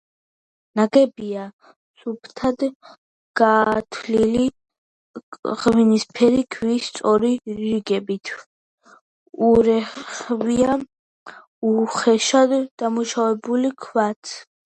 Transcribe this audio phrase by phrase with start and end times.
[0.77, 1.41] ნაგებია
[2.03, 2.63] სუფთად
[3.41, 4.47] გათლილი
[5.65, 8.33] ღვინისფერი ქვის სწორი რიგებით,
[9.51, 10.79] ურევია
[11.73, 14.39] უხეშად დამუშავებული ქვაც.